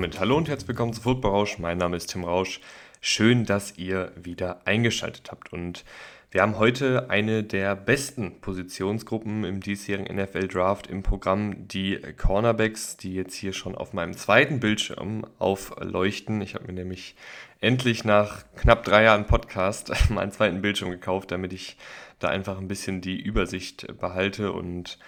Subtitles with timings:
[0.00, 1.58] Damit hallo und herzlich willkommen zu Football Rausch.
[1.58, 2.62] Mein Name ist Tim Rausch.
[3.02, 5.52] Schön, dass ihr wieder eingeschaltet habt.
[5.52, 5.84] Und
[6.30, 12.96] wir haben heute eine der besten Positionsgruppen im diesjährigen NFL Draft im Programm, die Cornerbacks,
[12.96, 16.40] die jetzt hier schon auf meinem zweiten Bildschirm aufleuchten.
[16.40, 17.14] Ich habe mir nämlich
[17.60, 21.76] endlich nach knapp drei Jahren Podcast meinen zweiten Bildschirm gekauft, damit ich
[22.20, 24.52] da einfach ein bisschen die Übersicht behalte.
[24.52, 24.98] Und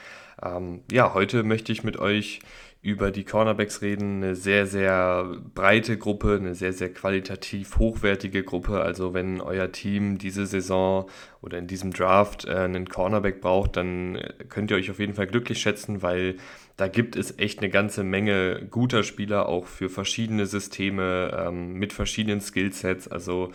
[0.43, 2.41] ähm, ja, heute möchte ich mit euch
[2.83, 4.17] über die Cornerbacks reden.
[4.17, 8.81] Eine sehr, sehr breite Gruppe, eine sehr, sehr qualitativ hochwertige Gruppe.
[8.81, 11.09] Also wenn euer Team diese Saison
[11.41, 15.29] oder in diesem Draft äh, einen Cornerback braucht, dann könnt ihr euch auf jeden Fall
[15.29, 16.37] glücklich schätzen, weil
[16.77, 21.93] da gibt es echt eine ganze Menge guter Spieler, auch für verschiedene Systeme, ähm, mit
[21.93, 23.07] verschiedenen Skillsets.
[23.07, 23.53] Also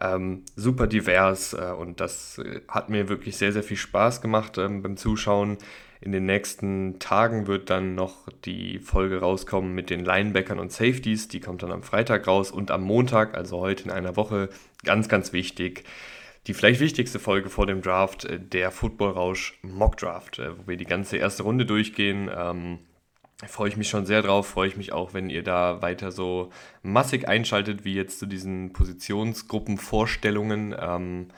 [0.00, 4.82] ähm, super divers äh, und das hat mir wirklich sehr, sehr viel Spaß gemacht ähm,
[4.82, 5.58] beim Zuschauen.
[6.04, 11.28] In den nächsten Tagen wird dann noch die Folge rauskommen mit den Linebackern und Safeties.
[11.28, 14.50] Die kommt dann am Freitag raus und am Montag, also heute in einer Woche,
[14.84, 15.84] ganz, ganz wichtig.
[16.46, 20.66] Die vielleicht wichtigste Folge vor dem Draft, äh, der Football Rausch Mock Draft, äh, wo
[20.66, 22.30] wir die ganze erste Runde durchgehen.
[22.36, 22.80] Ähm,
[23.46, 26.50] freue ich mich schon sehr drauf, freue ich mich auch, wenn ihr da weiter so
[26.82, 30.76] massig einschaltet, wie jetzt zu diesen Positionsgruppenvorstellungen.
[30.78, 31.28] Ähm,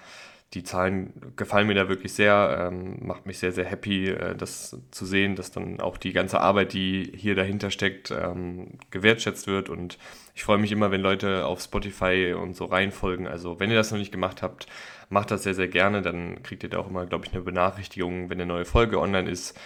[0.57, 4.77] die Zahlen gefallen mir da wirklich sehr, ähm, macht mich sehr, sehr happy, äh, das
[4.91, 9.69] zu sehen, dass dann auch die ganze Arbeit, die hier dahinter steckt, ähm, gewertschätzt wird.
[9.69, 9.98] Und
[10.35, 13.27] ich freue mich immer, wenn Leute auf Spotify und so reinfolgen.
[13.27, 14.67] Also wenn ihr das noch nicht gemacht habt,
[15.11, 16.01] macht das sehr, sehr gerne.
[16.01, 19.31] Dann kriegt ihr da auch immer, glaube ich, eine Benachrichtigung, wenn eine neue Folge online
[19.31, 19.59] ist.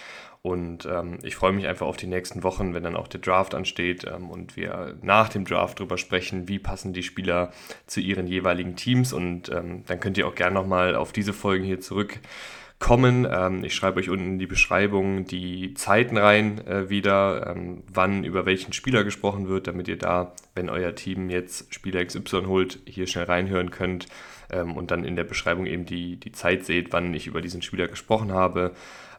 [0.43, 3.53] Und ähm, ich freue mich einfach auf die nächsten Wochen, wenn dann auch der Draft
[3.53, 7.51] ansteht ähm, und wir nach dem Draft darüber sprechen, wie passen die Spieler
[7.85, 9.13] zu ihren jeweiligen Teams.
[9.13, 13.27] Und ähm, dann könnt ihr auch gerne nochmal auf diese Folgen hier zurückkommen.
[13.31, 18.23] Ähm, ich schreibe euch unten in die Beschreibung die Zeiten rein äh, wieder, ähm, wann
[18.23, 22.79] über welchen Spieler gesprochen wird, damit ihr da, wenn euer Team jetzt Spieler XY holt,
[22.85, 24.07] hier schnell reinhören könnt
[24.51, 27.61] ähm, und dann in der Beschreibung eben die, die Zeit seht, wann ich über diesen
[27.61, 28.73] Spieler gesprochen habe.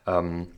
[0.04, 0.48] Ähm,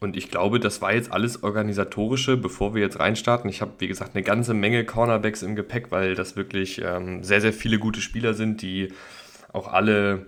[0.00, 3.50] und ich glaube, das war jetzt alles organisatorische, bevor wir jetzt reinstarten.
[3.50, 7.40] Ich habe, wie gesagt, eine ganze Menge Cornerbacks im Gepäck, weil das wirklich ähm, sehr,
[7.40, 8.92] sehr viele gute Spieler sind, die
[9.52, 10.26] auch alle,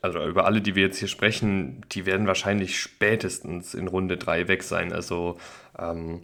[0.00, 4.46] also über alle, die wir jetzt hier sprechen, die werden wahrscheinlich spätestens in Runde 3
[4.46, 4.92] weg sein.
[4.92, 5.38] Also
[5.76, 6.20] ähm,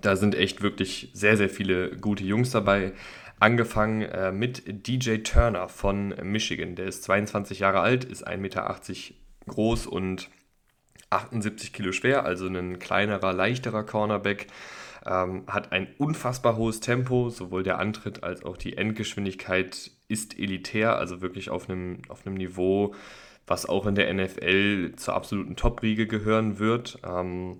[0.00, 2.92] da sind echt wirklich sehr, sehr viele gute Jungs dabei.
[3.38, 6.74] Angefangen äh, mit DJ Turner von Michigan.
[6.74, 8.80] Der ist 22 Jahre alt, ist 1,80 Meter
[9.46, 10.28] groß und
[11.12, 14.46] 78 Kilo schwer, also ein kleinerer, leichterer Cornerback.
[15.04, 20.96] Ähm, hat ein unfassbar hohes Tempo, sowohl der Antritt als auch die Endgeschwindigkeit ist elitär,
[20.96, 22.94] also wirklich auf einem, auf einem Niveau,
[23.46, 27.00] was auch in der NFL zur absoluten Top-Riege gehören wird.
[27.04, 27.58] Ähm,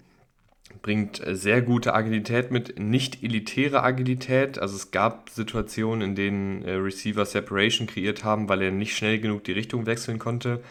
[0.81, 4.59] bringt sehr gute Agilität mit, nicht elitäre Agilität.
[4.59, 9.19] Also es gab Situationen, in denen äh, Receiver Separation kreiert haben, weil er nicht schnell
[9.19, 10.63] genug die Richtung wechseln konnte.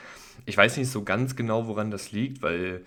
[0.45, 2.85] Ich weiß nicht so ganz genau, woran das liegt, weil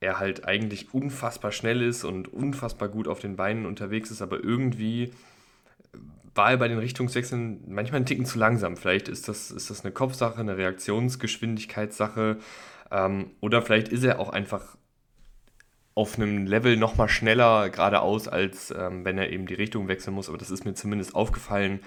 [0.00, 4.42] er halt eigentlich unfassbar schnell ist und unfassbar gut auf den Beinen unterwegs ist, aber
[4.42, 5.12] irgendwie
[6.34, 8.76] war er bei den Richtungswechseln manchmal einen Ticken zu langsam.
[8.76, 12.38] Vielleicht ist das, ist das eine Kopfsache, eine Reaktionsgeschwindigkeitssache
[12.90, 14.76] ähm, oder vielleicht ist er auch einfach
[15.94, 20.28] auf einem Level nochmal schneller geradeaus, als ähm, wenn er eben die Richtung wechseln muss.
[20.28, 21.80] Aber das ist mir zumindest aufgefallen.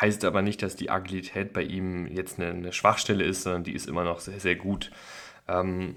[0.00, 3.72] Heißt aber nicht, dass die Agilität bei ihm jetzt eine, eine Schwachstelle ist, sondern die
[3.72, 4.90] ist immer noch sehr, sehr gut.
[5.48, 5.96] Ähm,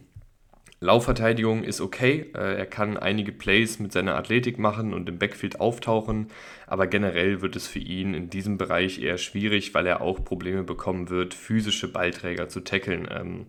[0.81, 2.31] Laufverteidigung ist okay.
[2.33, 6.27] Äh, er kann einige Plays mit seiner Athletik machen und im Backfield auftauchen,
[6.67, 10.63] aber generell wird es für ihn in diesem Bereich eher schwierig, weil er auch Probleme
[10.63, 13.09] bekommen wird, physische Ballträger zu tackeln.
[13.11, 13.47] Ähm,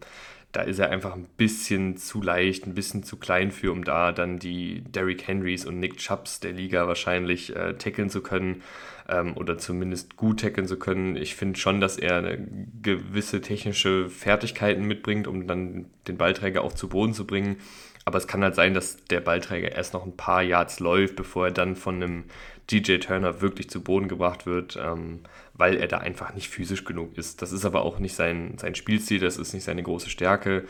[0.50, 4.10] da ist er einfach ein bisschen zu leicht, ein bisschen zu klein für, um da
[4.10, 8.62] dann die Derrick Henrys und Nick Chubbs der Liga wahrscheinlich äh, tackeln zu können
[9.10, 11.16] ähm, oder zumindest gut tackeln zu können.
[11.16, 12.38] Ich finde schon, dass er
[12.82, 17.56] gewisse technische Fertigkeiten mitbringt, um dann den Ballträger auch zu Boden zu bringen.
[18.04, 21.46] Aber es kann halt sein, dass der Ballträger erst noch ein paar Yards läuft, bevor
[21.46, 22.24] er dann von einem
[22.70, 25.20] DJ Turner wirklich zu Boden gebracht wird, ähm,
[25.54, 27.42] weil er da einfach nicht physisch genug ist.
[27.42, 30.64] Das ist aber auch nicht sein, sein Spielstil, das ist nicht seine große Stärke.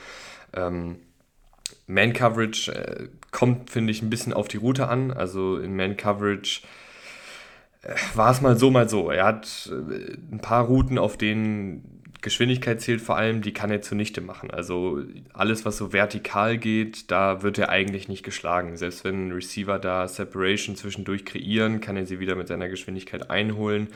[0.54, 0.96] Ähm,
[1.86, 5.12] Man-Coverage äh, kommt, finde ich, ein bisschen auf die Route an.
[5.12, 6.66] Also in Man-Coverage äh,
[8.14, 9.10] war es mal so, mal so.
[9.10, 13.80] Er hat äh, ein paar Routen, auf denen Geschwindigkeit zählt vor allem, die kann er
[13.80, 14.50] zunichte machen.
[14.50, 18.76] Also alles, was so vertikal geht, da wird er eigentlich nicht geschlagen.
[18.76, 23.30] Selbst wenn ein Receiver da Separation zwischendurch kreieren, kann er sie wieder mit seiner Geschwindigkeit
[23.30, 23.88] einholen.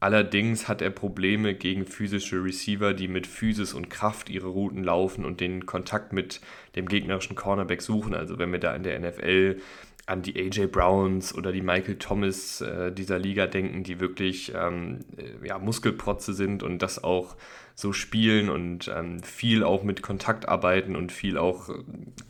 [0.00, 5.24] Allerdings hat er Probleme gegen physische Receiver, die mit Physis und Kraft ihre Routen laufen
[5.24, 6.40] und den Kontakt mit
[6.74, 8.12] dem gegnerischen Cornerback suchen.
[8.12, 9.60] Also wenn wir da in der NFL
[10.06, 15.00] an die AJ Browns oder die Michael Thomas äh, dieser Liga denken, die wirklich ähm,
[15.16, 17.36] äh, ja, Muskelprotze sind und das auch
[17.74, 21.70] so spielen und ähm, viel auch mit Kontakt arbeiten und viel auch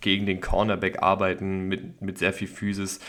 [0.00, 3.00] gegen den Cornerback arbeiten mit, mit sehr viel Physis.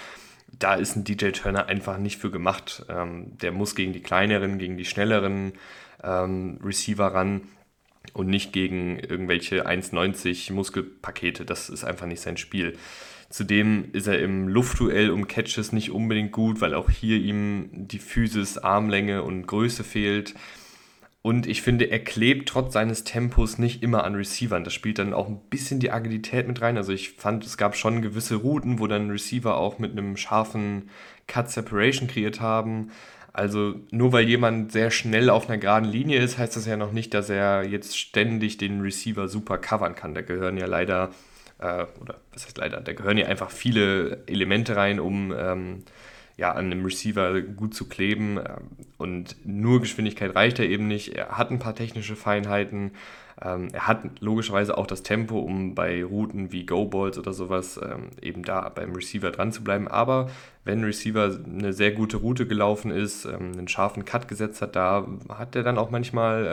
[0.47, 2.85] Da ist ein DJ Turner einfach nicht für gemacht.
[2.89, 5.53] Ähm, der muss gegen die kleineren, gegen die schnelleren
[6.03, 7.41] ähm, Receiver ran
[8.13, 11.45] und nicht gegen irgendwelche 1,90 Muskelpakete.
[11.45, 12.77] Das ist einfach nicht sein Spiel.
[13.33, 17.97] Zudem ist er im Luftduell um Catches nicht unbedingt gut, weil auch hier ihm die
[17.97, 20.35] Physis, Armlänge und Größe fehlt.
[21.23, 24.63] Und ich finde, er klebt trotz seines Tempos nicht immer an Receivern.
[24.63, 26.77] Das spielt dann auch ein bisschen die Agilität mit rein.
[26.77, 30.91] Also ich fand, es gab schon gewisse Routen, wo dann Receiver auch mit einem scharfen
[31.25, 32.91] Cut Separation kreiert haben.
[33.33, 36.91] Also nur weil jemand sehr schnell auf einer geraden Linie ist, heißt das ja noch
[36.91, 40.13] nicht, dass er jetzt ständig den Receiver super covern kann.
[40.13, 41.09] Da gehören ja leider,
[41.63, 45.83] äh, oder was heißt leider, da gehören ja einfach viele Elemente rein, um ähm,
[46.35, 48.37] ja, an einem Receiver gut zu kleben.
[48.37, 51.15] Ähm, und nur Geschwindigkeit reicht er eben nicht.
[51.15, 52.91] Er hat ein paar technische Feinheiten.
[53.41, 58.09] Ähm, er hat logischerweise auch das Tempo, um bei Routen wie Go-Balls oder sowas ähm,
[58.21, 59.87] eben da beim Receiver dran zu bleiben.
[59.87, 60.29] Aber
[60.65, 65.55] wenn Receiver eine sehr gute Route gelaufen ist, einen scharfen Cut gesetzt hat, da hat
[65.55, 66.45] er dann auch manchmal,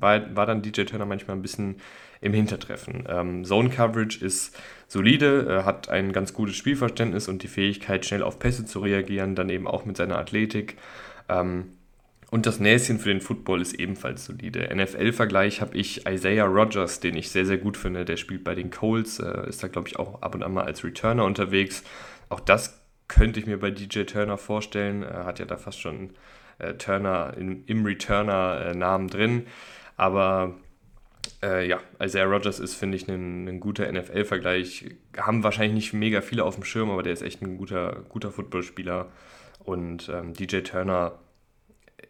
[0.00, 1.76] war, war dann DJ Turner manchmal ein bisschen
[2.22, 3.04] im Hintertreffen.
[3.08, 8.22] Ähm, Zone Coverage ist solide, äh, hat ein ganz gutes Spielverständnis und die Fähigkeit, schnell
[8.22, 10.76] auf Pässe zu reagieren, dann eben auch mit seiner Athletik.
[11.28, 11.64] Ähm,
[12.30, 14.74] und das Näschen für den Football ist ebenfalls solide.
[14.74, 18.06] NFL-Vergleich habe ich Isaiah Rogers, den ich sehr, sehr gut finde.
[18.06, 20.64] Der spielt bei den Colts, äh, ist da, glaube ich, auch ab und an mal
[20.64, 21.82] als Returner unterwegs.
[22.30, 25.02] Auch das könnte ich mir bei DJ Turner vorstellen.
[25.02, 26.10] Er hat ja da fast schon
[26.58, 29.46] äh, Turner in, im Returner-Namen drin.
[29.96, 30.54] Aber
[31.42, 34.96] äh, ja, Isaiah Rogers ist, finde ich, ein, ein guter NFL-Vergleich.
[35.16, 38.30] Haben wahrscheinlich nicht mega viele auf dem Schirm, aber der ist echt ein guter, guter
[38.30, 39.10] Footballspieler.
[39.64, 41.18] Und ähm, DJ Turner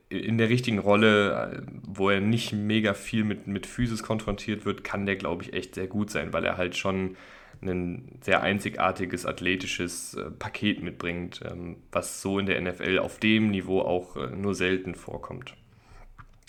[0.08, 5.06] in der richtigen Rolle, wo er nicht mega viel mit, mit Physis konfrontiert wird, kann
[5.06, 7.16] der, glaube ich, echt sehr gut sein, weil er halt schon
[7.62, 13.50] ein sehr einzigartiges athletisches äh, Paket mitbringt, ähm, was so in der NFL auf dem
[13.50, 15.54] Niveau auch äh, nur selten vorkommt.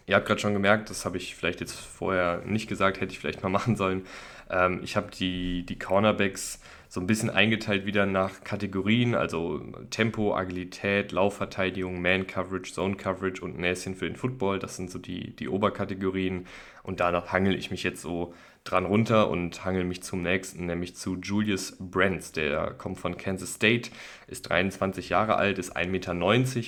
[0.06, 3.20] Ihr habt gerade schon gemerkt, das habe ich vielleicht jetzt vorher nicht gesagt, hätte ich
[3.20, 4.06] vielleicht mal machen sollen.
[4.50, 6.60] Ähm, ich habe die, die Cornerbacks
[6.94, 13.96] so ein bisschen eingeteilt wieder nach Kategorien, also Tempo, Agilität, Laufverteidigung, Man-Coverage, Zone-Coverage und Näschen
[13.96, 14.60] für den Football.
[14.60, 16.46] Das sind so die, die Oberkategorien.
[16.84, 20.96] Und danach hangel ich mich jetzt so dran runter und hangel mich zum nächsten, nämlich
[20.96, 22.32] zu Julius Brents.
[22.32, 23.90] Der kommt von Kansas State,
[24.28, 26.12] ist 23 Jahre alt, ist 1,90 Meter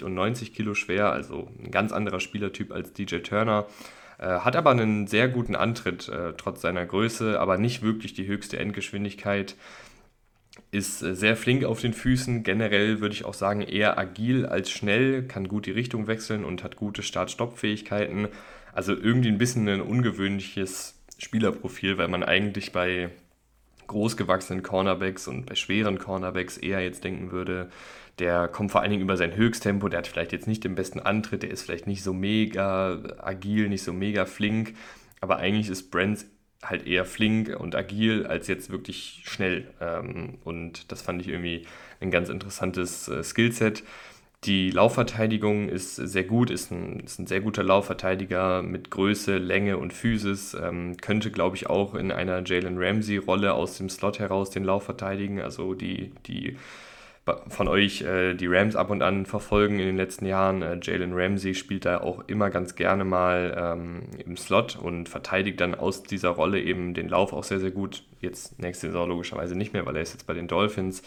[0.06, 3.68] und 90 Kilo schwer, also ein ganz anderer Spielertyp als DJ Turner.
[4.18, 8.28] Äh, hat aber einen sehr guten Antritt, äh, trotz seiner Größe, aber nicht wirklich die
[8.28, 9.56] höchste Endgeschwindigkeit.
[10.72, 14.72] Ist äh, sehr flink auf den Füßen, generell würde ich auch sagen eher agil als
[14.72, 18.30] schnell, kann gut die Richtung wechseln und hat gute Start-Stopp-Fähigkeiten.
[18.74, 23.10] Also irgendwie ein bisschen ein ungewöhnliches Spielerprofil, weil man eigentlich bei
[23.88, 27.70] großgewachsenen Cornerbacks und bei schweren Cornerbacks eher jetzt denken würde,
[28.20, 31.00] der kommt vor allen Dingen über sein Höchsttempo, der hat vielleicht jetzt nicht den besten
[31.00, 34.74] Antritt, der ist vielleicht nicht so mega agil, nicht so mega flink,
[35.22, 36.26] aber eigentlich ist Brent
[36.64, 39.68] halt eher flink und agil als jetzt wirklich schnell.
[39.82, 41.66] Ähm, und das fand ich irgendwie
[42.00, 43.84] ein ganz interessantes äh, Skillset.
[44.44, 49.78] Die Laufverteidigung ist sehr gut, ist ein, ist ein sehr guter Laufverteidiger mit Größe, Länge
[49.78, 50.54] und Physis.
[50.54, 54.84] Ähm, könnte, glaube ich, auch in einer Jalen Ramsey-Rolle aus dem Slot heraus den Lauf
[54.84, 55.42] verteidigen.
[55.42, 56.58] Also die, die
[57.48, 60.62] von euch äh, die Rams ab und an verfolgen in den letzten Jahren.
[60.62, 65.60] Äh, Jalen Ramsey spielt da auch immer ganz gerne mal ähm, im Slot und verteidigt
[65.60, 68.04] dann aus dieser Rolle eben den Lauf auch sehr, sehr gut.
[68.22, 71.02] Jetzt nächste Saison logischerweise nicht mehr, weil er ist jetzt bei den Dolphins.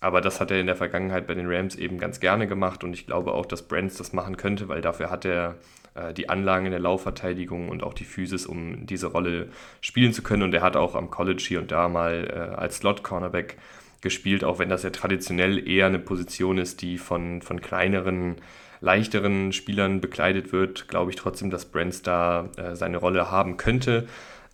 [0.00, 2.92] Aber das hat er in der Vergangenheit bei den Rams eben ganz gerne gemacht und
[2.92, 5.54] ich glaube auch, dass Brands das machen könnte, weil dafür hat er
[5.94, 9.48] äh, die Anlagen in der Laufverteidigung und auch die Physis, um diese Rolle
[9.80, 10.42] spielen zu können.
[10.42, 13.56] Und er hat auch am College hier und da mal äh, als Slot-Cornerback
[14.04, 18.36] gespielt, auch wenn das ja traditionell eher eine Position ist, die von, von kleineren,
[18.80, 24.06] leichteren Spielern bekleidet wird, glaube ich trotzdem, dass Brands da äh, seine Rolle haben könnte.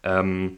[0.02, 0.56] Ähm,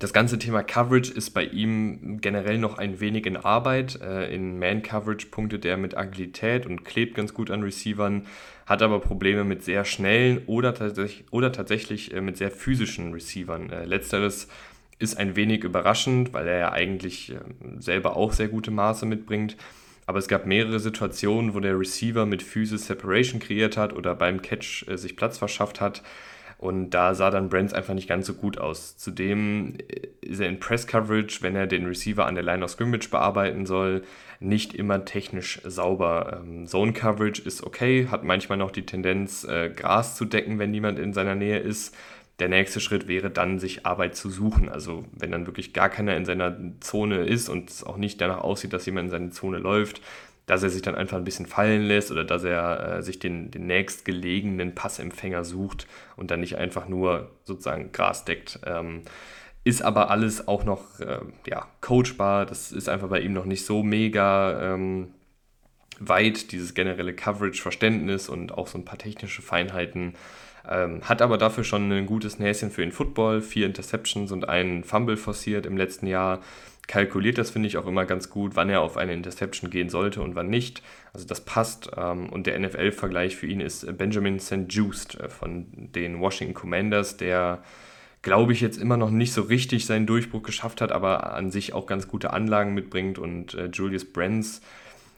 [0.00, 4.00] das ganze Thema Coverage ist bei ihm generell noch ein wenig in Arbeit.
[4.02, 8.26] Äh, in Man-Coverage punktet er mit Agilität und klebt ganz gut an Receivern,
[8.66, 13.70] hat aber Probleme mit sehr schnellen oder, tatsächlich, oder tatsächlich äh, mit sehr physischen Receivern.
[13.70, 14.48] Äh, letzteres
[15.04, 17.34] ist ein wenig überraschend, weil er ja eigentlich
[17.78, 19.56] selber auch sehr gute Maße mitbringt.
[20.06, 24.42] Aber es gab mehrere Situationen, wo der Receiver mit Physis Separation kreiert hat oder beim
[24.42, 26.02] Catch sich Platz verschafft hat
[26.58, 28.96] Und da sah dann Brands einfach nicht ganz so gut aus.
[28.96, 29.74] Zudem
[30.20, 33.66] ist er in Press Coverage, wenn er den Receiver an der Line of Scrimmage bearbeiten
[33.66, 34.02] soll,
[34.40, 36.40] nicht immer technisch sauber.
[36.42, 40.70] Ähm, Zone Coverage ist okay, hat manchmal noch die Tendenz, äh, Gras zu decken, wenn
[40.70, 41.94] niemand in seiner Nähe ist.
[42.40, 44.68] Der nächste Schritt wäre dann, sich Arbeit zu suchen.
[44.68, 48.40] Also wenn dann wirklich gar keiner in seiner Zone ist und es auch nicht danach
[48.40, 50.00] aussieht, dass jemand in seine Zone läuft,
[50.46, 53.50] dass er sich dann einfach ein bisschen fallen lässt oder dass er äh, sich den,
[53.50, 55.86] den nächstgelegenen Passempfänger sucht
[56.16, 58.60] und dann nicht einfach nur sozusagen Gras deckt.
[58.66, 59.02] Ähm,
[59.64, 62.44] ist aber alles auch noch äh, ja, coachbar.
[62.44, 65.14] Das ist einfach bei ihm noch nicht so mega ähm,
[65.98, 70.14] weit, dieses generelle Coverage-Verständnis und auch so ein paar technische Feinheiten.
[70.68, 73.42] Ähm, hat aber dafür schon ein gutes Näschen für den Football.
[73.42, 76.40] Vier Interceptions und einen Fumble forciert im letzten Jahr.
[76.86, 80.20] Kalkuliert das, finde ich, auch immer ganz gut, wann er auf eine Interception gehen sollte
[80.20, 80.82] und wann nicht.
[81.12, 81.90] Also das passt.
[81.96, 84.66] Ähm, und der NFL-Vergleich für ihn ist Benjamin St.
[84.68, 87.62] Just äh, von den Washington Commanders, der
[88.24, 91.74] glaube ich, jetzt immer noch nicht so richtig seinen Durchbruch geschafft hat, aber an sich
[91.74, 93.18] auch ganz gute Anlagen mitbringt.
[93.18, 94.62] Und äh, Julius Brands,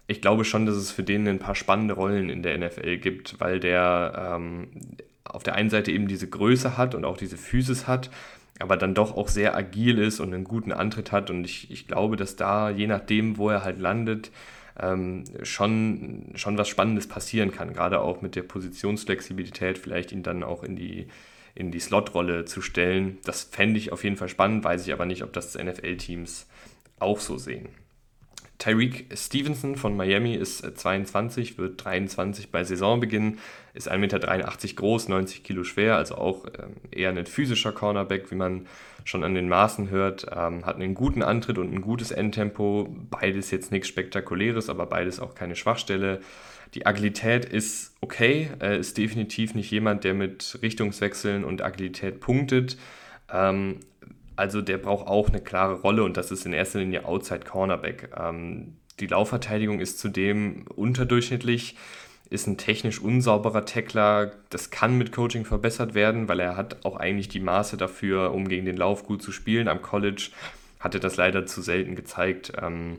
[0.08, 3.40] ich glaube schon, dass es für den ein paar spannende Rollen in der NFL gibt,
[3.40, 4.68] weil der ähm,
[5.34, 8.10] auf der einen Seite eben diese Größe hat und auch diese Physis hat,
[8.58, 11.30] aber dann doch auch sehr agil ist und einen guten Antritt hat.
[11.30, 14.30] Und ich, ich glaube, dass da, je nachdem, wo er halt landet,
[14.78, 17.72] ähm, schon, schon was Spannendes passieren kann.
[17.72, 21.08] Gerade auch mit der Positionsflexibilität, vielleicht ihn dann auch in die
[21.56, 23.18] in die Slot-Rolle zu stellen.
[23.24, 26.46] Das fände ich auf jeden Fall spannend, weiß ich aber nicht, ob das NFL-Teams
[26.98, 27.68] auch so sehen.
[28.58, 33.38] Tyreek Stevenson von Miami ist 22, wird 23 bei Saisonbeginn,
[33.74, 38.36] ist 1,83 Meter groß, 90 Kilo schwer, also auch ähm, eher ein physischer Cornerback, wie
[38.36, 38.66] man
[39.04, 40.26] schon an den Maßen hört.
[40.34, 42.88] Ähm, hat einen guten Antritt und ein gutes Endtempo.
[43.10, 46.20] Beides jetzt nichts Spektakuläres, aber beides auch keine Schwachstelle.
[46.74, 52.76] Die Agilität ist okay, er ist definitiv nicht jemand, der mit Richtungswechseln und Agilität punktet.
[53.32, 53.80] Ähm,
[54.36, 58.10] also der braucht auch eine klare Rolle und das ist in erster Linie Outside Cornerback.
[58.18, 61.76] Ähm, die Laufverteidigung ist zudem unterdurchschnittlich,
[62.30, 64.32] ist ein technisch unsauberer Tackler.
[64.50, 68.48] Das kann mit Coaching verbessert werden, weil er hat auch eigentlich die Maße dafür, um
[68.48, 69.68] gegen den Lauf gut zu spielen.
[69.68, 70.30] Am College
[70.80, 72.52] hat er das leider zu selten gezeigt.
[72.60, 72.98] Ähm,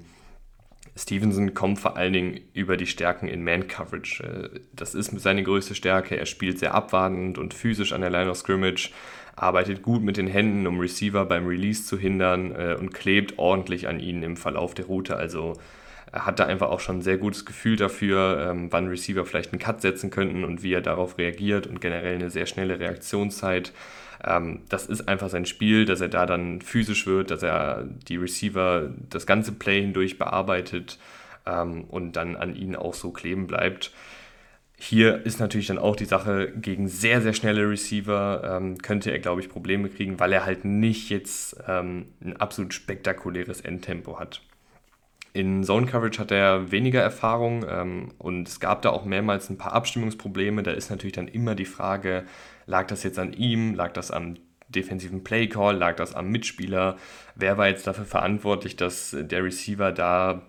[0.95, 4.23] Stevenson kommt vor allen Dingen über die Stärken in Man-Coverage.
[4.23, 6.17] Äh, das ist seine größte Stärke.
[6.17, 8.91] Er spielt sehr abwartend und physisch an der Line of Scrimmage,
[9.37, 13.87] arbeitet gut mit den Händen, um Receiver beim Release zu hindern äh, und klebt ordentlich
[13.87, 15.15] an ihnen im Verlauf der Route.
[15.15, 15.53] Also
[16.11, 19.53] er hat da einfach auch schon ein sehr gutes Gefühl dafür, ähm, wann Receiver vielleicht
[19.53, 23.73] einen Cut setzen könnten und wie er darauf reagiert und generell eine sehr schnelle Reaktionszeit.
[24.25, 28.17] Ähm, das ist einfach sein Spiel, dass er da dann physisch wird, dass er die
[28.17, 30.97] Receiver das ganze Play hindurch bearbeitet
[31.45, 33.91] ähm, und dann an ihnen auch so kleben bleibt.
[34.79, 39.17] Hier ist natürlich dann auch die Sache, gegen sehr, sehr schnelle Receiver ähm, könnte er,
[39.17, 44.41] glaube ich, Probleme kriegen, weil er halt nicht jetzt ähm, ein absolut spektakuläres Endtempo hat.
[45.33, 49.57] In Zone Coverage hat er weniger Erfahrung ähm, und es gab da auch mehrmals ein
[49.57, 50.61] paar Abstimmungsprobleme.
[50.61, 52.25] Da ist natürlich dann immer die Frage,
[52.67, 54.37] lag das jetzt an ihm, lag das am
[54.69, 56.97] defensiven Play Call, lag das am Mitspieler?
[57.35, 60.43] Wer war jetzt dafür verantwortlich, dass der Receiver da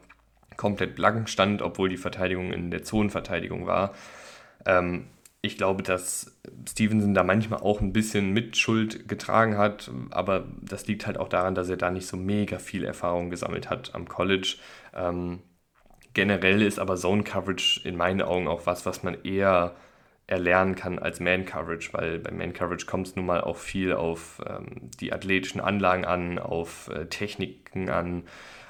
[0.59, 3.95] komplett blank stand, obwohl die Verteidigung in der Zonenverteidigung war?
[4.67, 5.07] Ähm,
[5.41, 6.39] ich glaube, dass
[6.69, 11.55] Stevenson da manchmal auch ein bisschen Mitschuld getragen hat, aber das liegt halt auch daran,
[11.55, 14.57] dass er da nicht so mega viel Erfahrung gesammelt hat am College.
[14.95, 15.41] Ähm,
[16.13, 19.77] generell ist aber Zone Coverage in meinen Augen auch was, was man eher
[20.27, 23.95] erlernen kann als Man Coverage, weil bei Man Coverage kommt es nun mal auch viel
[23.95, 28.25] auf ähm, die athletischen Anlagen an, auf äh, Techniken an.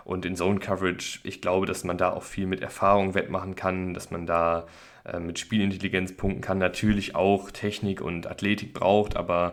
[0.08, 3.92] Und in Zone Coverage, ich glaube, dass man da auch viel mit Erfahrung wettmachen kann,
[3.92, 4.66] dass man da
[5.04, 9.52] äh, mit Spielintelligenz punkten kann, natürlich auch Technik und Athletik braucht, aber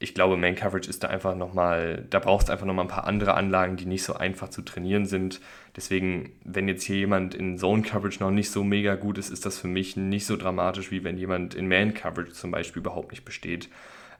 [0.00, 3.06] ich glaube, Man Coverage ist da einfach nochmal, da brauchst du einfach nochmal ein paar
[3.06, 5.40] andere Anlagen, die nicht so einfach zu trainieren sind.
[5.76, 9.46] Deswegen, wenn jetzt hier jemand in Zone Coverage noch nicht so mega gut ist, ist
[9.46, 13.12] das für mich nicht so dramatisch, wie wenn jemand in Man Coverage zum Beispiel überhaupt
[13.12, 13.68] nicht besteht.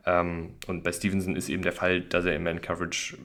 [0.07, 3.19] Ähm, und bei Stevenson ist eben der Fall, dass er in Man Coverage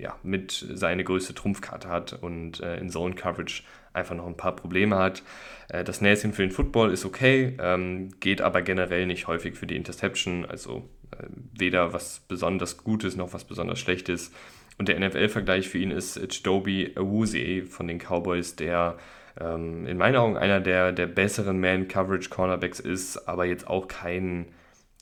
[0.00, 4.56] ja, mit seine größte Trumpfkarte hat und äh, in Zone Coverage einfach noch ein paar
[4.56, 5.22] Probleme hat.
[5.68, 9.66] Äh, das Näschen für den Football ist okay, ähm, geht aber generell nicht häufig für
[9.66, 11.24] die Interception, also äh,
[11.58, 14.32] weder was besonders Gutes noch was besonders Schlechtes.
[14.78, 18.96] Und der NFL-Vergleich für ihn ist Chidobe Awuzie von den Cowboys, der
[19.38, 24.46] ähm, in meinen Augen einer der, der besseren Man-Coverage-Cornerbacks ist, aber jetzt auch kein,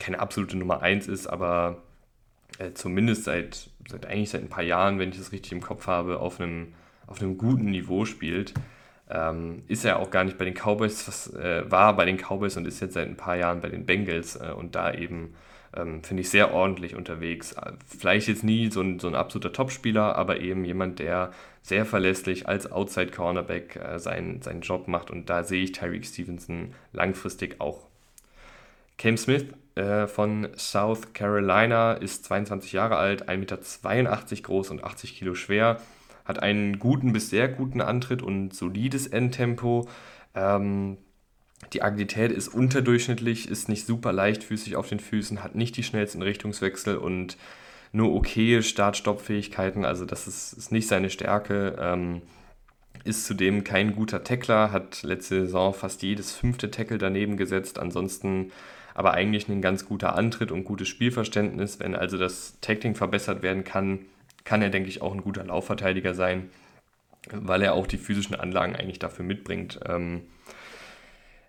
[0.00, 1.82] keine absolute Nummer 1 ist, aber
[2.58, 5.86] äh, zumindest seit, seit eigentlich seit ein paar Jahren, wenn ich das richtig im Kopf
[5.86, 6.74] habe, auf einem,
[7.06, 8.54] auf einem guten Niveau spielt.
[9.10, 12.56] Ähm, ist er auch gar nicht bei den Cowboys, was, äh, war bei den Cowboys
[12.56, 15.34] und ist jetzt seit ein paar Jahren bei den Bengals äh, und da eben
[15.76, 17.54] ähm, finde ich, sehr ordentlich unterwegs.
[17.86, 22.48] Vielleicht jetzt nie so ein, so ein absoluter Topspieler, aber eben jemand, der sehr verlässlich
[22.48, 27.60] als Outside Cornerback äh, seinen, seinen Job macht und da sehe ich Tyreek Stevenson langfristig
[27.60, 27.86] auch.
[28.96, 29.46] Cam Smith
[29.78, 35.80] äh, von South Carolina ist 22 Jahre alt, 1,82 Meter groß und 80 Kilo schwer,
[36.24, 39.88] hat einen guten bis sehr guten Antritt und solides Endtempo.
[40.34, 40.98] Ähm,
[41.72, 46.22] die Agilität ist unterdurchschnittlich, ist nicht super leichtfüßig auf den Füßen, hat nicht die schnellsten
[46.22, 47.36] Richtungswechsel und
[47.92, 49.84] nur okaye Start-Stopp-Fähigkeiten.
[49.84, 51.76] Also das ist, ist, nicht seine Stärke.
[51.78, 52.22] Ähm,
[53.04, 57.78] ist zudem kein guter Tackler, hat letzte Saison fast jedes fünfte Tackle daneben gesetzt.
[57.78, 58.50] Ansonsten
[58.98, 61.78] aber eigentlich ein ganz guter Antritt und gutes Spielverständnis.
[61.78, 64.00] Wenn also das Tackling verbessert werden kann,
[64.42, 66.50] kann er, denke ich, auch ein guter Laufverteidiger sein,
[67.30, 69.78] weil er auch die physischen Anlagen eigentlich dafür mitbringt.
[69.86, 70.22] Ähm,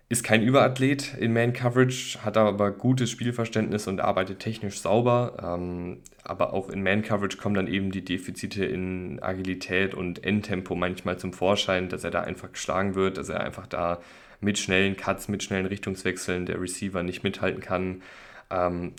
[0.08, 5.36] ist kein Überathlet in Man Coverage, hat aber gutes Spielverständnis und arbeitet technisch sauber.
[5.42, 10.76] Ähm, aber auch in Man Coverage kommen dann eben die Defizite in Agilität und Endtempo
[10.76, 13.98] manchmal zum Vorschein, dass er da einfach geschlagen wird, dass er einfach da
[14.40, 18.02] mit schnellen Cuts, mit schnellen Richtungswechseln der Receiver nicht mithalten kann.
[18.50, 18.94] Ähm,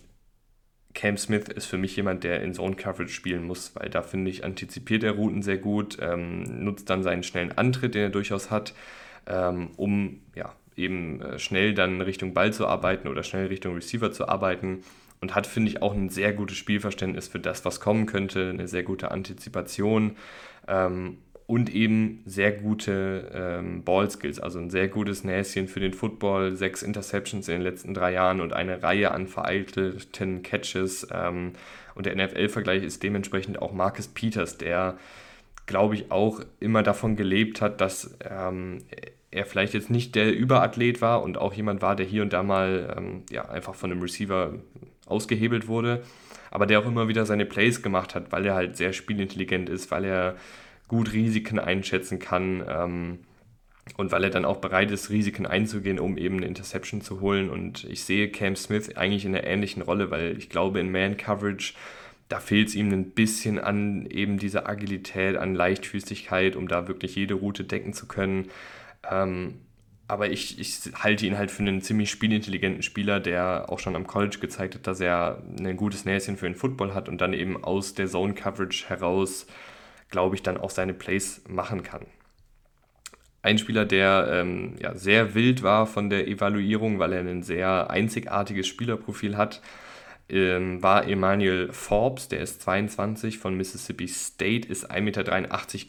[0.93, 4.29] Cam Smith ist für mich jemand, der in Zone Coverage spielen muss, weil da finde
[4.29, 8.51] ich, antizipiert er Routen sehr gut, ähm, nutzt dann seinen schnellen Antritt, den er durchaus
[8.51, 8.74] hat,
[9.25, 14.12] ähm, um ja, eben äh, schnell dann Richtung Ball zu arbeiten oder schnell Richtung Receiver
[14.12, 14.83] zu arbeiten
[15.21, 18.67] und hat, finde ich, auch ein sehr gutes Spielverständnis für das, was kommen könnte, eine
[18.67, 20.17] sehr gute Antizipation
[20.67, 21.19] ähm,
[21.51, 26.81] und eben sehr gute ähm, Ballskills, also ein sehr gutes Näschen für den Football, sechs
[26.81, 31.10] Interceptions in den letzten drei Jahren und eine Reihe an vereitelten Catches.
[31.13, 31.51] Ähm,
[31.93, 34.98] und der NFL-Vergleich ist dementsprechend auch Marcus Peters, der,
[35.65, 38.77] glaube ich, auch immer davon gelebt hat, dass ähm,
[39.29, 42.43] er vielleicht jetzt nicht der Überathlet war und auch jemand war, der hier und da
[42.43, 44.54] mal ähm, ja, einfach von einem Receiver
[45.06, 46.02] ausgehebelt wurde,
[46.49, 49.91] aber der auch immer wieder seine Plays gemacht hat, weil er halt sehr spielintelligent ist,
[49.91, 50.38] weil er
[50.91, 53.19] gut Risiken einschätzen kann ähm,
[53.95, 57.49] und weil er dann auch bereit ist, Risiken einzugehen, um eben eine Interception zu holen.
[57.49, 61.75] Und ich sehe Cam Smith eigentlich in einer ähnlichen Rolle, weil ich glaube, in Man-Coverage
[62.27, 67.15] da fehlt es ihm ein bisschen an eben dieser Agilität, an Leichtfüßigkeit, um da wirklich
[67.15, 68.49] jede Route decken zu können.
[69.10, 69.62] Ähm,
[70.10, 74.08] aber ich, ich halte ihn halt für einen ziemlich spielintelligenten Spieler, der auch schon am
[74.08, 77.63] College gezeigt hat, dass er ein gutes Näschen für den Football hat und dann eben
[77.63, 79.47] aus der Zone Coverage heraus,
[80.12, 82.06] glaube ich, dann auch seine Plays machen kann.
[83.41, 87.89] Ein Spieler, der ähm, ja, sehr wild war von der Evaluierung, weil er ein sehr
[87.89, 89.62] einzigartiges Spielerprofil hat,
[90.30, 95.24] ähm, war Emmanuel Forbes, der ist 22 von Mississippi State, ist 1,83 Meter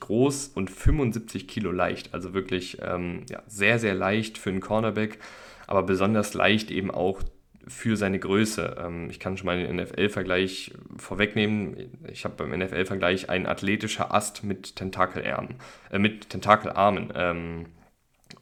[0.01, 2.15] groß und 75 Kilo leicht.
[2.15, 5.19] Also wirklich ähm, ja, sehr, sehr leicht für einen Cornerback,
[5.67, 7.23] aber besonders leicht eben auch
[7.67, 8.77] für seine Größe.
[8.79, 11.99] Ähm, ich kann schon mal den NFL-Vergleich vorwegnehmen.
[12.11, 15.57] Ich habe beim NFL-Vergleich ein athletischer Ast mit Tentakelarmen.
[15.91, 17.13] Äh, mit Tentakelarmen.
[17.15, 17.67] Ähm,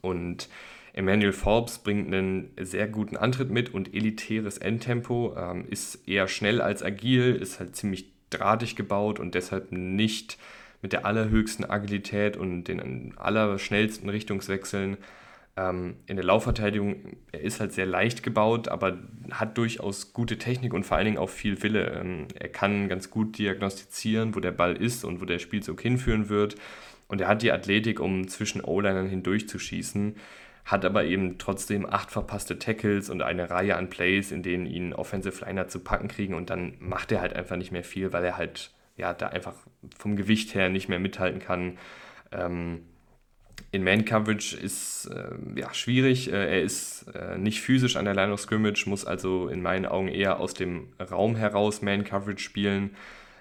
[0.01, 0.49] und
[0.93, 6.61] Emmanuel Forbes bringt einen sehr guten Antritt mit und elitäres Endtempo, ähm, ist eher schnell
[6.61, 10.37] als agil, ist halt ziemlich drahtig gebaut und deshalb nicht
[10.81, 14.97] mit der allerhöchsten Agilität und den allerschnellsten Richtungswechseln.
[15.61, 18.97] Ähm, in der Laufverteidigung, er ist halt sehr leicht gebaut, aber
[19.31, 21.91] hat durchaus gute Technik und vor allen Dingen auch viel Wille.
[21.99, 26.29] Ähm, er kann ganz gut diagnostizieren, wo der Ball ist und wo der Spielzug hinführen
[26.29, 26.55] wird.
[27.07, 30.15] Und er hat die Athletik, um zwischen O-Linern hindurchzuschießen
[30.63, 34.93] hat aber eben trotzdem acht verpasste Tackles und eine Reihe an Plays, in denen ihn
[34.93, 38.23] Offensive Liner zu packen kriegen und dann macht er halt einfach nicht mehr viel, weil
[38.23, 39.55] er halt ja da einfach
[39.97, 41.77] vom Gewicht her nicht mehr mithalten kann.
[42.31, 42.85] Ähm,
[43.71, 46.31] in Man Coverage ist äh, ja schwierig.
[46.31, 49.85] Äh, er ist äh, nicht physisch an der Line of Scrimmage, muss also in meinen
[49.85, 52.95] Augen eher aus dem Raum heraus Man Coverage spielen.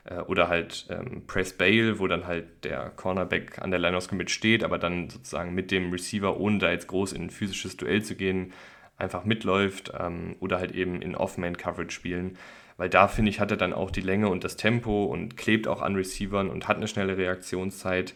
[0.04, 4.04] Äh, oder halt ähm, Press Bail, wo dann halt der Cornerback an der Line of
[4.04, 7.76] Scrimmage steht, aber dann sozusagen mit dem Receiver, ohne da jetzt groß in ein physisches
[7.76, 8.52] Duell zu gehen,
[8.96, 12.38] einfach mitläuft ähm, oder halt eben in Off-Man-Coverage spielen.
[12.76, 15.68] Weil da, finde ich, hat er dann auch die Länge und das Tempo und klebt
[15.68, 18.14] auch an Receivern und hat eine schnelle Reaktionszeit,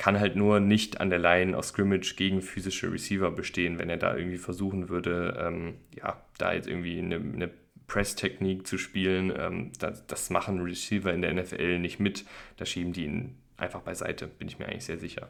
[0.00, 3.98] kann halt nur nicht an der Line of Scrimmage gegen physische Receiver bestehen, wenn er
[3.98, 7.50] da irgendwie versuchen würde, ähm, ja, da jetzt irgendwie eine, eine
[7.86, 9.30] Press-Technik zu spielen.
[9.36, 12.24] Ähm, das, das, machen Receiver in der NFL nicht mit.
[12.56, 15.28] Da schieben die ihn einfach beiseite, bin ich mir eigentlich sehr sicher.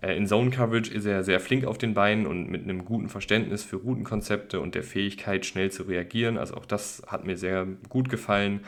[0.00, 3.10] Äh, in Zone Coverage ist er sehr flink auf den Beinen und mit einem guten
[3.10, 6.38] Verständnis für Routenkonzepte und der Fähigkeit, schnell zu reagieren.
[6.38, 8.60] Also auch das hat mir sehr gut gefallen.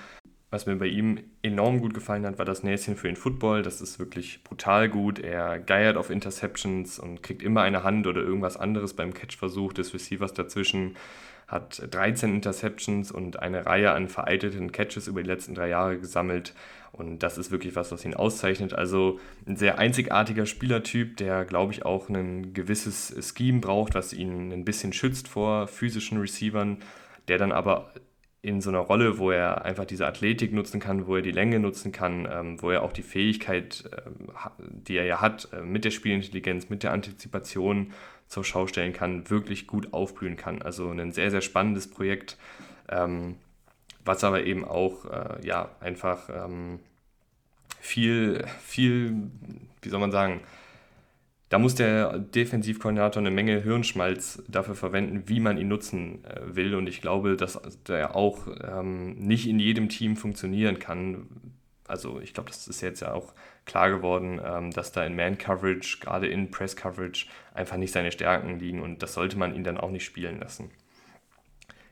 [0.50, 3.62] Was mir bei ihm enorm gut gefallen hat, war das Näschen für den Football.
[3.62, 5.20] Das ist wirklich brutal gut.
[5.20, 9.94] Er geiert auf Interceptions und kriegt immer eine Hand oder irgendwas anderes beim Catchversuch des
[9.94, 10.96] Receivers dazwischen.
[11.46, 16.54] Hat 13 Interceptions und eine Reihe an veralteten Catches über die letzten drei Jahre gesammelt.
[16.90, 18.72] Und das ist wirklich was, was ihn auszeichnet.
[18.72, 24.52] Also ein sehr einzigartiger Spielertyp, der, glaube ich, auch ein gewisses Scheme braucht, was ihn
[24.52, 26.78] ein bisschen schützt vor physischen Receivern,
[27.28, 27.92] der dann aber
[28.42, 31.61] in so einer Rolle, wo er einfach diese Athletik nutzen kann, wo er die Länge
[31.61, 34.11] nutzen kann, ähm, wo er auch die Fähigkeit, äh,
[34.59, 37.92] die er ja hat, äh, mit der Spielintelligenz, mit der Antizipation
[38.29, 40.62] zur Schau stellen kann, wirklich gut aufblühen kann.
[40.62, 42.38] Also ein sehr, sehr spannendes Projekt,
[42.88, 43.37] ähm,
[44.05, 46.79] was aber eben auch äh, ja, einfach ähm,
[47.79, 49.31] viel, viel,
[49.83, 50.40] wie soll man sagen,
[51.50, 56.76] da muss der Defensivkoordinator eine Menge Hirnschmalz dafür verwenden, wie man ihn nutzen äh, will.
[56.76, 61.26] Und ich glaube, dass der auch ähm, nicht in jedem Team funktionieren kann.
[61.88, 63.34] Also ich glaube, das ist jetzt ja auch
[63.66, 68.80] klar geworden, ähm, dass da in Man-Coverage, gerade in Press-Coverage, einfach nicht seine Stärken liegen.
[68.80, 70.70] Und das sollte man ihn dann auch nicht spielen lassen.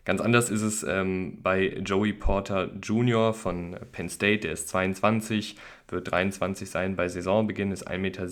[0.08, 3.34] Ganz anders ist es ähm, bei Joey Porter Jr.
[3.34, 8.26] von Penn State, der ist 22, wird 23 sein bei Saisonbeginn, ist 1,87 Meter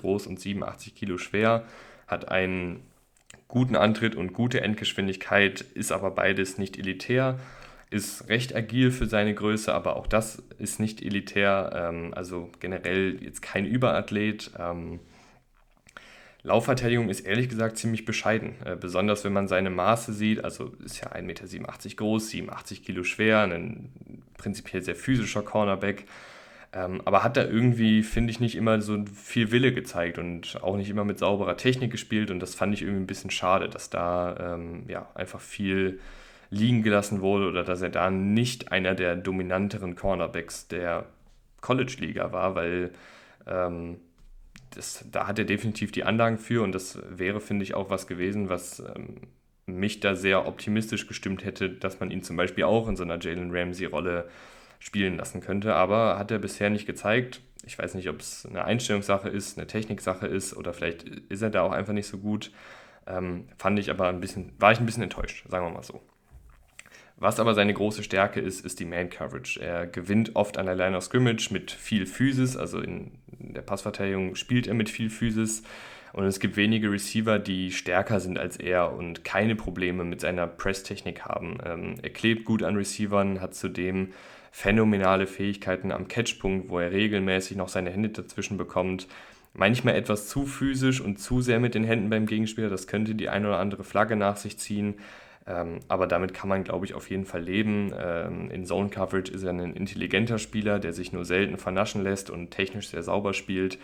[0.00, 1.64] groß und 87 Kilo schwer,
[2.06, 2.80] hat einen
[3.46, 7.38] guten Antritt und gute Endgeschwindigkeit, ist aber beides nicht elitär,
[7.90, 13.22] ist recht agil für seine Größe, aber auch das ist nicht elitär, ähm, also generell
[13.22, 14.52] jetzt kein Überathlet.
[14.58, 15.00] Ähm,
[16.46, 20.44] Laufverteidigung ist ehrlich gesagt ziemlich bescheiden, äh, besonders wenn man seine Maße sieht.
[20.44, 23.90] Also ist ja 1,87 Meter groß, 87 Kilo schwer, ein
[24.38, 26.04] prinzipiell sehr physischer Cornerback.
[26.72, 30.76] Ähm, aber hat da irgendwie, finde ich, nicht immer so viel Wille gezeigt und auch
[30.76, 32.30] nicht immer mit sauberer Technik gespielt.
[32.30, 35.98] Und das fand ich irgendwie ein bisschen schade, dass da ähm, ja, einfach viel
[36.50, 41.06] liegen gelassen wurde oder dass er da nicht einer der dominanteren Cornerbacks der
[41.60, 42.92] College-Liga war, weil
[43.48, 43.96] ähm,
[44.76, 48.06] das, da hat er definitiv die Anlagen für und das wäre, finde ich, auch was
[48.06, 49.16] gewesen, was ähm,
[49.66, 53.18] mich da sehr optimistisch gestimmt hätte, dass man ihn zum Beispiel auch in so einer
[53.18, 54.28] Jalen Ramsey-Rolle
[54.78, 55.74] spielen lassen könnte.
[55.74, 57.40] Aber hat er bisher nicht gezeigt.
[57.64, 61.50] Ich weiß nicht, ob es eine Einstellungssache ist, eine Techniksache ist oder vielleicht ist er
[61.50, 62.52] da auch einfach nicht so gut.
[63.06, 66.00] Ähm, fand ich aber ein bisschen, war ich ein bisschen enttäuscht, sagen wir mal so.
[67.18, 69.58] Was aber seine große Stärke ist, ist die Man-Coverage.
[69.60, 74.34] Er gewinnt oft an der Line of Scrimmage mit viel Physis, also in der Passverteidigung
[74.34, 75.62] spielt er mit viel Physis.
[76.12, 80.46] Und es gibt wenige Receiver, die stärker sind als er und keine Probleme mit seiner
[80.46, 81.58] Press-Technik haben.
[81.64, 84.12] Ähm, er klebt gut an Receivern, hat zudem
[84.50, 89.08] phänomenale Fähigkeiten am Catchpunkt, wo er regelmäßig noch seine Hände dazwischen bekommt.
[89.52, 93.30] Manchmal etwas zu physisch und zu sehr mit den Händen beim Gegenspieler, das könnte die
[93.30, 94.96] eine oder andere Flagge nach sich ziehen.
[95.46, 97.92] Ähm, aber damit kann man, glaube ich, auf jeden Fall leben.
[97.96, 102.30] Ähm, in Zone Coverage ist er ein intelligenter Spieler, der sich nur selten vernaschen lässt
[102.30, 103.78] und technisch sehr sauber spielt.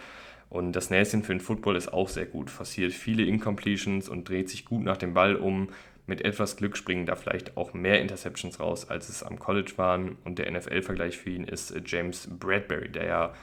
[0.49, 2.51] Und das Näschen für den Football ist auch sehr gut.
[2.51, 5.69] Forciert viele Incompletions und dreht sich gut nach dem Ball um.
[6.07, 10.17] Mit etwas Glück springen da vielleicht auch mehr Interceptions raus, als es am College waren.
[10.25, 13.35] Und der NFL-Vergleich für ihn ist James Bradbury, der ja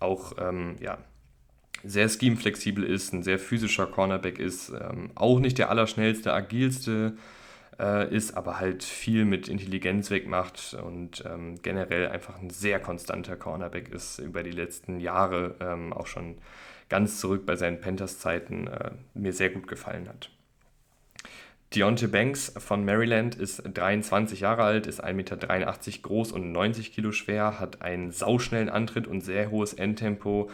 [0.00, 0.98] auch ähm, ja,
[1.84, 7.16] sehr schemeflexibel ist, ein sehr physischer Cornerback ist, ähm, auch nicht der allerschnellste, agilste
[7.78, 13.36] äh, ist, aber halt viel mit Intelligenz wegmacht und ähm, generell einfach ein sehr konstanter
[13.36, 16.38] Cornerback ist über die letzten Jahre, ähm, auch schon
[16.88, 20.30] ganz zurück bei seinen Panthers-Zeiten, äh, mir sehr gut gefallen hat.
[21.74, 25.36] Deontay Banks von Maryland ist 23 Jahre alt, ist 1,83 Meter
[26.02, 30.48] groß und 90 Kilo schwer, hat einen sauschnellen Antritt und sehr hohes Endtempo,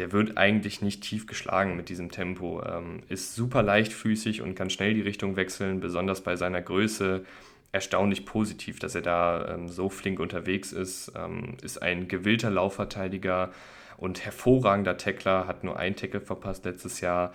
[0.00, 2.62] der wird eigentlich nicht tief geschlagen mit diesem Tempo.
[2.64, 7.24] Ähm, ist super leichtfüßig und kann schnell die Richtung wechseln, besonders bei seiner Größe.
[7.70, 11.12] Erstaunlich positiv, dass er da ähm, so flink unterwegs ist.
[11.14, 13.50] Ähm, ist ein gewillter Laufverteidiger
[13.98, 17.34] und hervorragender Tackler, hat nur ein Tackle verpasst letztes Jahr.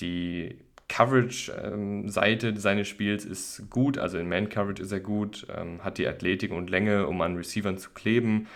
[0.00, 0.56] Die
[0.88, 6.06] Coverage-Seite ähm, seines Spiels ist gut, also in Man-Coverage ist er gut, ähm, hat die
[6.06, 8.46] Athletik und Länge, um an Receivern zu kleben,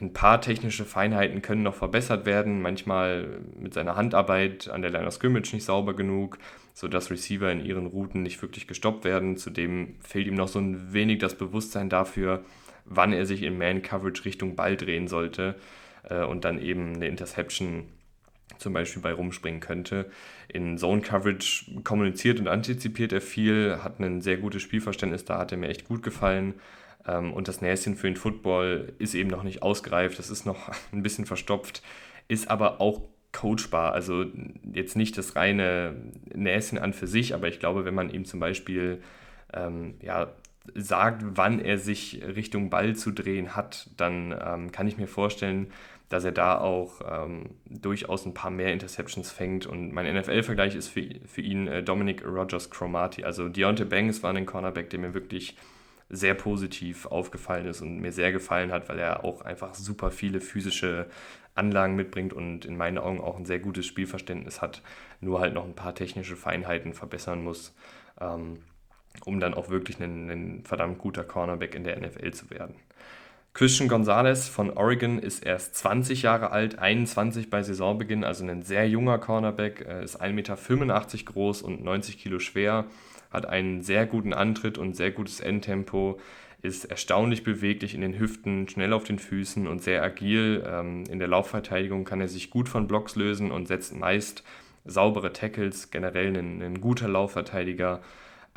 [0.00, 5.06] ein paar technische Feinheiten können noch verbessert werden, manchmal mit seiner Handarbeit an der Line
[5.06, 6.38] of Scrimmage nicht sauber genug,
[6.72, 9.36] sodass Receiver in ihren Routen nicht wirklich gestoppt werden.
[9.36, 12.44] Zudem fehlt ihm noch so ein wenig das Bewusstsein dafür,
[12.84, 15.54] wann er sich in Man-Coverage Richtung Ball drehen sollte
[16.08, 17.84] äh, und dann eben eine Interception
[18.58, 20.10] zum Beispiel bei rumspringen könnte.
[20.48, 25.52] In Zone Coverage kommuniziert und antizipiert er viel, hat ein sehr gutes Spielverständnis, da hat
[25.52, 26.54] er mir echt gut gefallen.
[27.06, 30.70] Ähm, und das Näschen für den Football ist eben noch nicht ausgereift, das ist noch
[30.92, 31.82] ein bisschen verstopft,
[32.28, 33.92] ist aber auch coachbar.
[33.92, 34.24] Also
[34.72, 35.96] jetzt nicht das reine
[36.32, 39.02] Näschen an für sich, aber ich glaube, wenn man ihm zum Beispiel
[39.52, 40.32] ähm, ja,
[40.74, 45.70] sagt, wann er sich Richtung Ball zu drehen hat, dann ähm, kann ich mir vorstellen,
[46.08, 49.66] dass er da auch ähm, durchaus ein paar mehr Interceptions fängt.
[49.66, 53.24] Und mein NFL-Vergleich ist für, für ihn äh, Dominic Rogers Chromati.
[53.24, 55.56] Also Deontay Banks war ein Cornerback, der mir wirklich
[56.08, 60.40] sehr positiv aufgefallen ist und mir sehr gefallen hat, weil er auch einfach super viele
[60.40, 61.06] physische
[61.54, 64.82] Anlagen mitbringt und in meinen Augen auch ein sehr gutes Spielverständnis hat,
[65.20, 67.74] nur halt noch ein paar technische Feinheiten verbessern muss,
[68.20, 68.58] ähm,
[69.24, 72.74] um dann auch wirklich ein, ein verdammt guter Cornerback in der NFL zu werden.
[73.52, 78.88] Christian Gonzalez von Oregon ist erst 20 Jahre alt, 21 bei Saisonbeginn, also ein sehr
[78.88, 80.56] junger Cornerback, ist 1,85 Meter
[81.24, 82.86] groß und 90 Kilo schwer,
[83.34, 86.18] hat einen sehr guten Antritt und sehr gutes Endtempo,
[86.62, 90.64] ist erstaunlich beweglich in den Hüften, schnell auf den Füßen und sehr agil.
[90.66, 94.42] Ähm, in der Laufverteidigung kann er sich gut von Blocks lösen und setzt meist
[94.86, 98.00] saubere Tackles, generell ein, ein guter Laufverteidiger.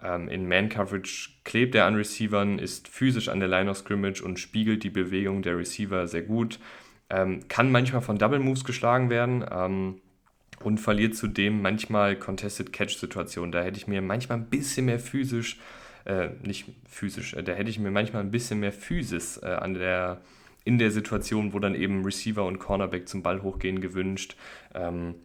[0.01, 4.39] Ähm, in Man-Coverage klebt er an Receivern, ist physisch an der Line of Scrimmage und
[4.39, 6.59] spiegelt die Bewegung der Receiver sehr gut.
[7.09, 10.01] Ähm, kann manchmal von Double Moves geschlagen werden ähm,
[10.67, 13.53] und verliert zudem manchmal Contested Catch-Situationen.
[13.53, 15.61] Da hätte ich mir manchmal ein bisschen mehr physisch,
[16.03, 19.75] äh, nicht physisch, äh, da hätte ich mir manchmal ein bisschen mehr Physis äh, an
[19.75, 20.19] der,
[20.65, 24.35] in der Situation, wo dann eben Receiver und Cornerback zum Ball hochgehen, gewünscht.
[24.75, 25.15] Ähm,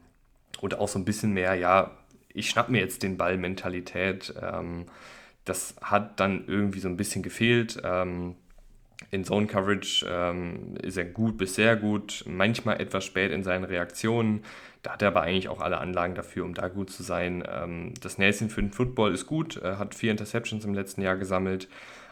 [0.60, 1.90] und auch so ein bisschen mehr, ja,
[2.32, 4.32] ich schnapp mir jetzt den Ball Mentalität.
[4.40, 4.86] Ähm,
[5.44, 7.82] das hat dann irgendwie so ein bisschen gefehlt.
[7.82, 8.36] Ähm,
[9.10, 13.64] in Zone Coverage ähm, ist er gut bis sehr gut, manchmal etwas spät in seinen
[13.64, 14.44] Reaktionen.
[14.82, 17.44] Da hat er aber eigentlich auch alle Anlagen dafür, um da gut zu sein.
[17.48, 21.16] Ähm, das Näschen für den Football ist gut, er hat vier Interceptions im letzten Jahr
[21.16, 21.68] gesammelt.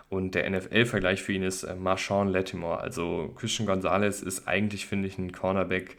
[0.09, 2.81] Und der NFL-Vergleich für ihn ist äh, Marshawn Lattimore.
[2.81, 5.97] Also Christian Gonzalez ist eigentlich, finde ich, ein Cornerback,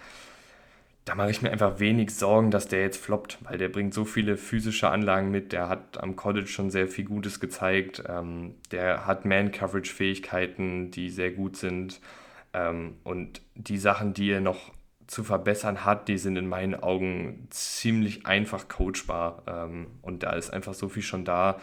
[1.06, 4.06] da mache ich mir einfach wenig Sorgen, dass der jetzt floppt, weil der bringt so
[4.06, 5.52] viele physische Anlagen mit.
[5.52, 8.04] Der hat am College schon sehr viel Gutes gezeigt.
[8.08, 12.00] Ähm, der hat Man-Coverage-Fähigkeiten, die sehr gut sind.
[12.54, 14.72] Ähm, und die Sachen, die er noch
[15.12, 19.44] zu verbessern hat, die sind in meinen Augen ziemlich einfach coachbar.
[19.46, 21.60] Ähm, und da ist einfach so viel schon da,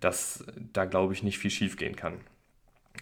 [0.00, 2.14] dass da, glaube ich, nicht viel schief gehen kann.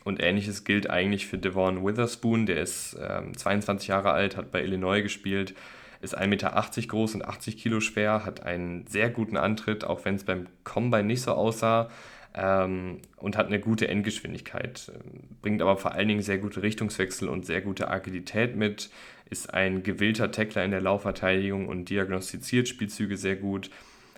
[0.02, 4.64] Und ähnliches gilt eigentlich für Devon Witherspoon, der ist ähm, 22 Jahre alt, hat bei
[4.64, 5.54] Illinois gespielt,
[6.00, 10.16] ist 1,80 Meter groß und 80 Kilo schwer, hat einen sehr guten Antritt, auch wenn
[10.16, 11.88] es beim Combine nicht so aussah,
[12.35, 14.92] ähm, und hat eine gute Endgeschwindigkeit,
[15.40, 18.90] bringt aber vor allen Dingen sehr gute Richtungswechsel und sehr gute Agilität mit,
[19.31, 23.70] ist ein gewillter Tackler in der Laufverteidigung und diagnostiziert Spielzüge sehr gut,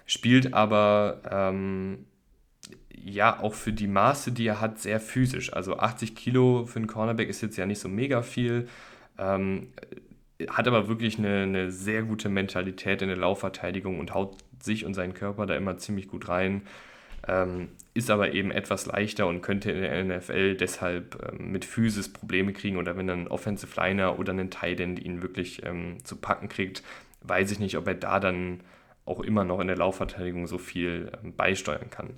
[0.06, 2.06] spielt aber ähm,
[2.90, 5.52] ja auch für die Maße, die er hat, sehr physisch.
[5.52, 8.68] Also 80 Kilo für einen Cornerback ist jetzt ja nicht so mega viel.
[9.18, 9.68] Ähm,
[10.48, 14.94] hat aber wirklich eine, eine, sehr gute Mentalität in der Laufverteidigung und haut sich und
[14.94, 16.62] seinen Körper da immer ziemlich gut rein.
[17.28, 22.12] Ähm, ist aber eben etwas leichter und könnte in der NFL deshalb ähm, mit Physis
[22.12, 26.16] Probleme kriegen oder wenn dann ein Offensive Liner oder ein Tight ihn wirklich ähm, zu
[26.16, 26.82] packen kriegt,
[27.22, 28.60] weiß ich nicht, ob er da dann
[29.06, 32.10] auch immer noch in der Laufverteidigung so viel ähm, beisteuern kann.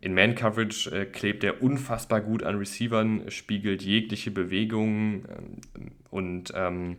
[0.00, 5.26] In Man-Coverage äh, klebt er unfassbar gut an Receivern, spiegelt jegliche Bewegungen
[5.74, 6.98] ähm, und ähm,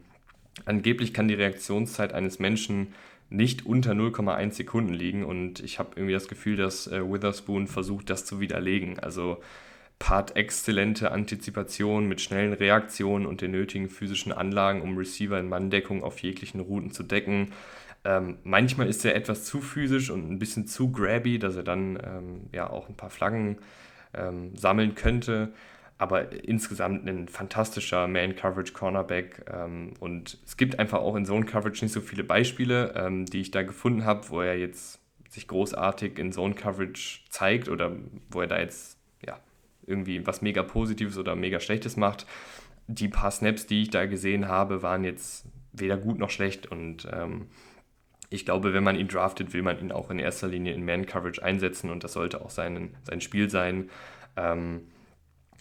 [0.65, 2.93] angeblich kann die Reaktionszeit eines Menschen
[3.29, 8.09] nicht unter 0,1 Sekunden liegen und ich habe irgendwie das Gefühl, dass äh, Witherspoon versucht,
[8.09, 8.99] das zu widerlegen.
[8.99, 9.41] Also
[9.99, 16.03] part exzellente Antizipation mit schnellen Reaktionen und den nötigen physischen Anlagen, um Receiver in Manndeckung
[16.03, 17.51] auf jeglichen Routen zu decken.
[18.05, 21.99] Ähm, manchmal ist er etwas zu physisch und ein bisschen zu grabby, dass er dann
[22.03, 23.57] ähm, ja auch ein paar Flaggen
[24.13, 25.51] ähm, sammeln könnte.
[25.97, 29.45] Aber insgesamt ein fantastischer Man-Coverage-Cornerback.
[29.51, 33.51] Ähm, und es gibt einfach auch in Zone-Coverage nicht so viele Beispiele, ähm, die ich
[33.51, 37.93] da gefunden habe, wo er jetzt sich großartig in Zone-Coverage zeigt oder
[38.29, 39.39] wo er da jetzt ja,
[39.85, 42.25] irgendwie was mega Positives oder mega Schlechtes macht.
[42.87, 47.07] Die paar Snaps, die ich da gesehen habe, waren jetzt weder gut noch schlecht und
[47.11, 47.47] ähm,
[48.29, 51.41] ich glaube, wenn man ihn draftet, will man ihn auch in erster Linie in Man-Coverage
[51.43, 53.89] einsetzen und das sollte auch sein, sein Spiel sein.
[54.35, 54.81] Ähm,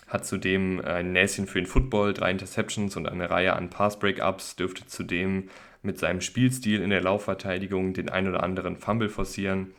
[0.07, 4.87] hat zudem ein Näschen für den Football, drei Interceptions und eine Reihe an Pass-Breakups, dürfte
[4.87, 5.49] zudem
[5.83, 9.73] mit seinem Spielstil in der Laufverteidigung den ein oder anderen Fumble forcieren,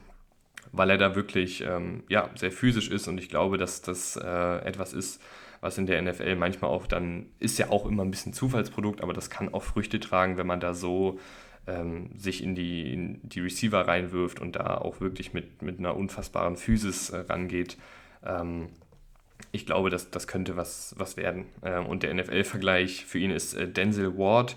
[0.72, 4.58] weil er da wirklich ähm, ja, sehr physisch ist und ich glaube, dass das äh,
[4.66, 5.22] etwas ist,
[5.62, 9.14] was in der NFL manchmal auch dann, ist ja auch immer ein bisschen Zufallsprodukt, aber
[9.14, 11.20] das kann auch Früchte tragen, wenn man da so
[11.68, 15.96] ähm, sich in die, in die Receiver reinwirft und da auch wirklich mit, mit einer
[15.96, 17.78] unfassbaren Physis äh, rangeht.
[18.26, 18.70] Ähm,
[19.52, 21.46] ich glaube, das, das könnte was, was werden.
[21.64, 24.56] Ähm, und der NFL-Vergleich für ihn ist äh, Denzel Ward.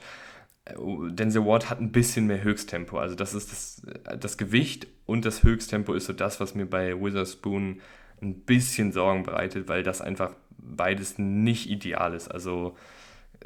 [0.64, 0.74] Äh,
[1.10, 2.98] Denzel Ward hat ein bisschen mehr Höchsttempo.
[2.98, 3.82] Also das ist das,
[4.18, 7.80] das Gewicht und das Höchsttempo ist so das, was mir bei Witherspoon
[8.22, 12.28] ein bisschen Sorgen bereitet, weil das einfach beides nicht ideal ist.
[12.28, 12.76] Also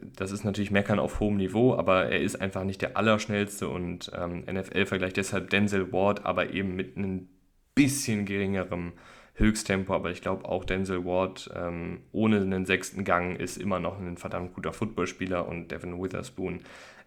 [0.02, 4.10] das ist natürlich Meckern auf hohem Niveau, aber er ist einfach nicht der Allerschnellste und
[4.16, 7.28] ähm, NFL vergleicht deshalb Denzel Ward, aber eben mit einem
[7.74, 8.92] bisschen geringerem
[9.34, 9.94] Höchsttempo.
[9.94, 14.16] Aber ich glaube auch Denzel Ward ähm, ohne einen sechsten Gang ist immer noch ein
[14.16, 16.60] verdammt guter Footballspieler und Devin Witherspoon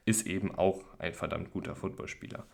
[0.05, 2.45] ist eben auch ein verdammt guter Footballspieler.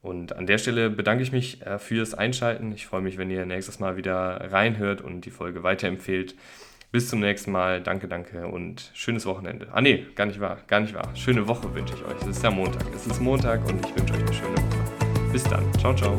[0.00, 2.72] Und an der Stelle bedanke ich mich äh, fürs Einschalten.
[2.72, 6.34] Ich freue mich, wenn ihr nächstes Mal wieder reinhört und die Folge weiterempfehlt.
[6.92, 7.82] Bis zum nächsten Mal.
[7.82, 9.68] Danke, danke und schönes Wochenende.
[9.72, 11.08] Ah nee, gar nicht wahr, gar nicht wahr.
[11.16, 12.20] Schöne Woche wünsche ich euch.
[12.20, 12.84] Es ist ja Montag.
[12.94, 15.32] Es ist Montag und ich wünsche euch eine schöne Woche.
[15.32, 15.72] Bis dann.
[15.78, 16.16] Ciao, ciao.